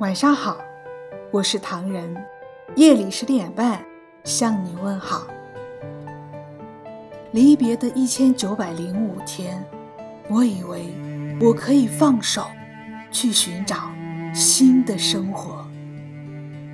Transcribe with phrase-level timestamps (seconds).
[0.00, 0.56] 晚上好，
[1.30, 2.16] 我是唐人，
[2.74, 3.84] 夜里十点半
[4.24, 5.26] 向你问好。
[7.32, 9.62] 离别的一千九百零五天，
[10.30, 10.88] 我以为
[11.38, 12.46] 我可以放手
[13.10, 13.90] 去寻找
[14.32, 15.66] 新的生活，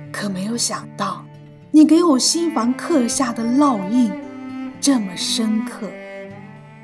[0.09, 1.25] 可没有想到，
[1.69, 4.09] 你给我心房刻下的烙印
[4.79, 5.89] 这么深刻，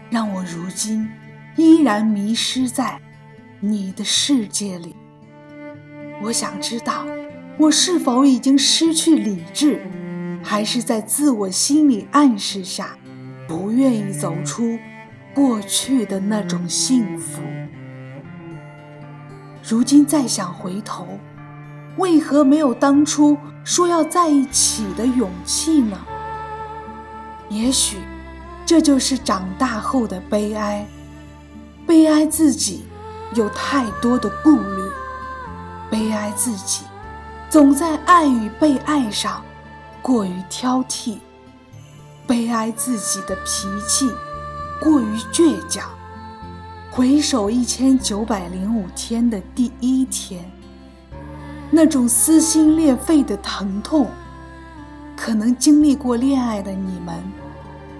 [0.10, 1.10] 让我如今
[1.56, 3.00] 依然迷失在
[3.62, 4.94] 你的世界里。
[6.22, 7.06] 我想知道，
[7.58, 9.82] 我是否已经失去理智，
[10.44, 12.98] 还是在自我心理暗示下，
[13.48, 14.78] 不愿意走出
[15.34, 17.42] 过去的那种幸福？
[19.68, 21.08] 如今再想回头，
[21.98, 25.98] 为何没有当初说要在一起的勇气呢？
[27.50, 27.98] 也许，
[28.66, 30.86] 这就是长大后的悲哀，
[31.86, 32.86] 悲哀自己
[33.36, 34.83] 有太多的顾虑。
[35.94, 36.86] 悲哀自己，
[37.52, 39.46] 总在爱与被爱上
[40.02, 41.20] 过于挑剔；
[42.26, 44.10] 悲哀自己的脾气
[44.82, 45.88] 过于倔强。
[46.90, 50.44] 回首一千九百零五天的第一天，
[51.70, 54.08] 那种撕心裂肺的疼痛，
[55.16, 57.16] 可能经历过恋爱的你们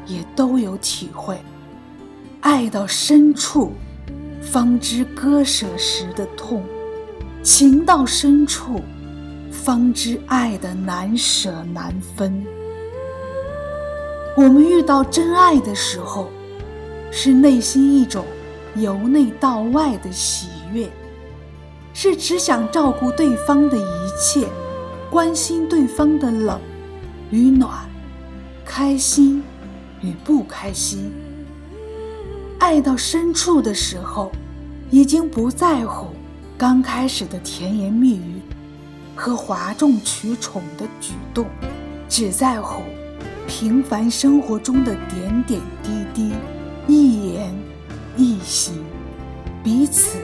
[0.08, 1.40] 也都有体会。
[2.42, 3.72] 爱到深处，
[4.42, 6.64] 方知割舍时的痛。
[7.44, 8.82] 情到深处，
[9.52, 12.42] 方知爱的难舍难分。
[14.38, 16.30] 我们遇到真爱的时候，
[17.12, 18.24] 是内心一种
[18.78, 20.90] 由内到外的喜悦，
[21.94, 24.48] 是只想照顾对方的一切，
[25.12, 26.58] 关心对方的冷
[27.30, 27.70] 与暖，
[28.64, 29.44] 开心
[30.00, 31.12] 与不开心。
[32.58, 34.32] 爱到深处的时候，
[34.90, 36.08] 已经不在乎。
[36.64, 38.42] 刚开始的甜言蜜语
[39.18, 41.46] 和哗众取宠的举动，
[42.08, 42.84] 只在乎
[43.46, 46.32] 平凡生活中的点点滴滴、
[46.88, 47.54] 一言
[48.16, 48.76] 一行，
[49.62, 50.20] 彼此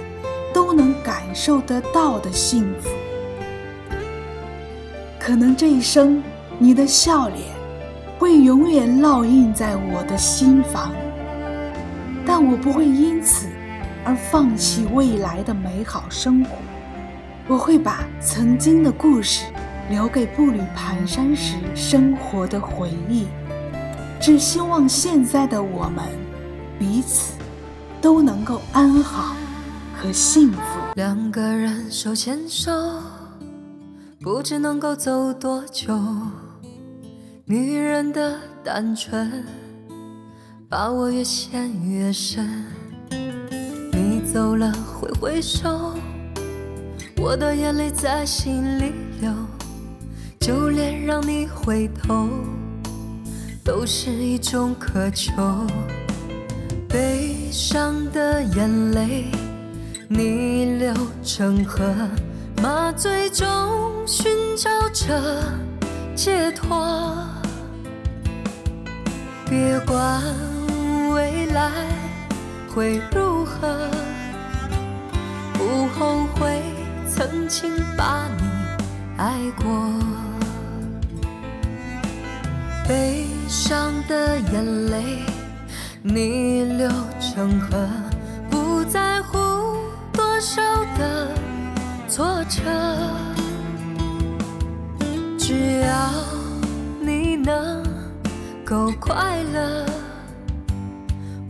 [0.54, 2.88] 都能感受得到的幸福。
[5.20, 6.24] 可能这一生，
[6.58, 7.42] 你的笑脸
[8.18, 10.94] 会永远烙印在我的心房，
[12.26, 13.50] 但我不会因此。
[14.06, 16.52] 而放弃未来的美好生活，
[17.48, 19.46] 我会把曾经的故事
[19.90, 23.28] 留给步履蹒跚时生活的回忆。
[24.20, 26.04] 只希望现在的我们
[26.78, 27.34] 彼此
[28.02, 29.36] 都能够安好
[29.96, 30.60] 和幸福。
[30.96, 32.72] 两个人手牵手，
[34.20, 35.98] 不知能够走多久。
[37.46, 39.46] 女人的单纯，
[40.68, 42.66] 把我越陷越深。
[44.32, 45.96] 走了，挥挥手，
[47.18, 49.32] 我的眼泪在心里流。
[50.40, 52.30] 就连让你回头，
[53.64, 55.32] 都是一种渴求。
[56.88, 59.26] 悲伤的眼泪
[60.08, 61.84] 逆流成河，
[62.62, 63.48] 麻醉中
[64.06, 65.44] 寻找着
[66.16, 67.18] 解脱。
[69.50, 70.22] 别管
[71.12, 71.72] 未来
[72.74, 73.90] 会如何。
[75.60, 76.62] 不后悔
[77.06, 78.44] 曾经把你
[79.18, 79.92] 爱过，
[82.88, 85.20] 悲伤的眼泪
[86.02, 87.78] 逆流成河，
[88.50, 89.38] 不在乎
[90.14, 90.62] 多少
[90.98, 91.28] 的
[92.08, 92.62] 挫折，
[95.38, 96.10] 只要
[97.02, 97.84] 你能
[98.66, 99.86] 够快乐，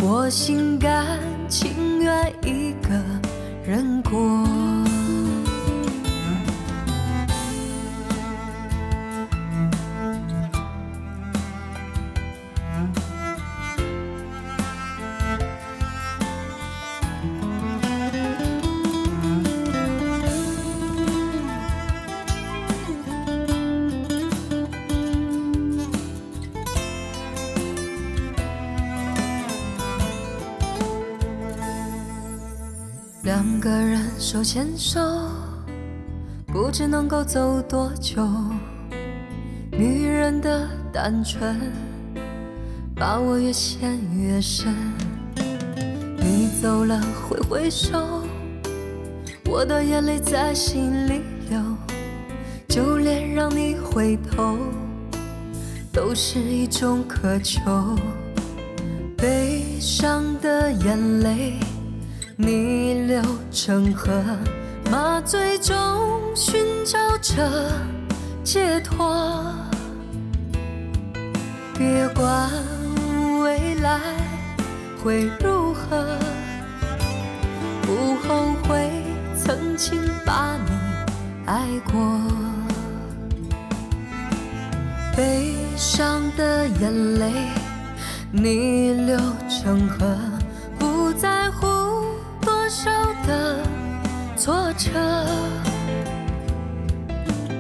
[0.02, 3.19] 我心甘情愿一个。
[3.70, 4.89] 人过。
[33.24, 35.02] 两个人手牵手，
[36.48, 38.26] 不知能够走多久。
[39.72, 41.60] 女人的单纯，
[42.96, 44.74] 把我越陷越深。
[46.18, 48.24] 你走了，挥挥手，
[49.46, 51.62] 我的眼泪在心里流。
[52.70, 54.58] 就连让你回头，
[55.92, 57.60] 都是一种渴求。
[59.18, 61.60] 悲伤的眼泪。
[62.42, 63.22] 逆流
[63.52, 64.10] 成河，
[64.90, 65.76] 麻醉中
[66.34, 67.70] 寻找着
[68.46, 69.54] 解脱。
[71.78, 72.50] 别管
[73.42, 74.00] 未来
[75.04, 76.18] 会如何，
[77.82, 78.90] 不后悔
[79.38, 80.72] 曾经把你
[81.46, 82.22] 爱过。
[85.14, 87.34] 悲伤的眼泪
[88.32, 89.20] 逆流
[89.50, 90.18] 成河，
[94.50, 94.90] 挫折，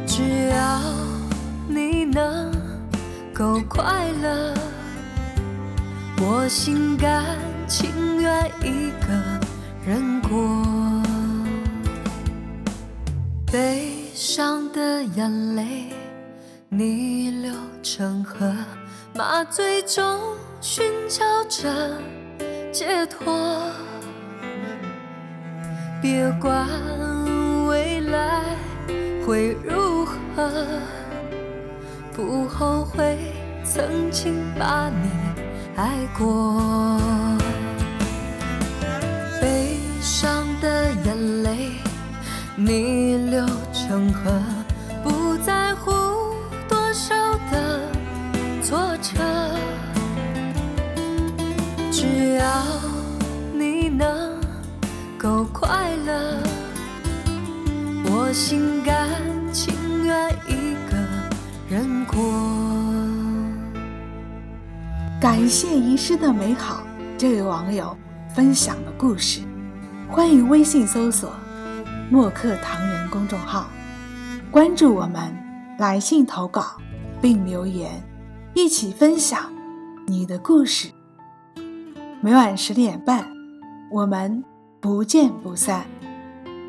[0.07, 0.81] 只要
[1.67, 2.51] 你能。
[3.31, 4.53] 够快乐，
[6.19, 7.23] 我心甘
[7.67, 9.13] 情愿一个
[9.85, 10.59] 人过。
[13.51, 15.93] 悲伤的眼泪
[16.69, 17.53] 逆流
[17.83, 18.51] 成河，
[19.13, 20.19] 麻醉中
[20.59, 21.69] 寻找着
[22.73, 23.31] 解脱。
[26.01, 26.67] 别管
[27.67, 28.41] 未来
[29.25, 30.05] 会如
[30.35, 30.51] 何。
[32.13, 33.17] 不后悔
[33.63, 35.09] 曾经把你
[35.75, 36.99] 爱过，
[39.41, 41.71] 悲伤的眼泪
[42.55, 44.31] 逆流成河，
[45.03, 45.91] 不在乎
[46.67, 47.15] 多少
[47.51, 47.81] 的
[48.61, 49.19] 挫折，
[58.33, 59.09] 心甘
[59.51, 59.73] 情
[60.05, 60.97] 愿一个。
[61.69, 62.17] 人过。
[65.21, 66.81] 感谢遗失的美好，
[67.15, 67.95] 这位网友
[68.33, 69.41] 分享的故事，
[70.09, 71.31] 欢迎微信搜索
[72.09, 73.67] “墨客唐人”公众号，
[74.49, 75.31] 关注我们，
[75.77, 76.77] 来信投稿
[77.21, 78.01] 并留言，
[78.55, 79.53] 一起分享
[80.07, 80.89] 你的故事。
[82.19, 83.27] 每晚十点半，
[83.91, 84.43] 我们
[84.79, 85.85] 不见不散。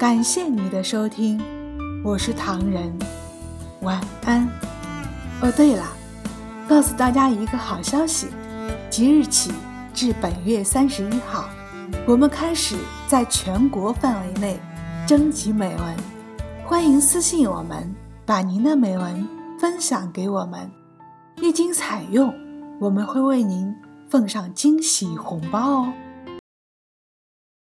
[0.01, 1.39] 感谢你的收听，
[2.03, 2.91] 我是唐人，
[3.83, 4.49] 晚安。
[5.43, 5.85] 哦，对了，
[6.67, 8.29] 告诉大家一个好消息，
[8.89, 9.53] 即日起
[9.93, 11.51] 至本月三十一号，
[12.07, 12.77] 我们开始
[13.07, 14.59] 在全国范围内
[15.07, 15.95] 征集美文，
[16.65, 17.95] 欢迎私信我们，
[18.25, 20.71] 把您的美文分享给我们，
[21.43, 22.35] 一经采用，
[22.81, 23.71] 我们会为您
[24.09, 25.93] 奉上惊喜红包哦。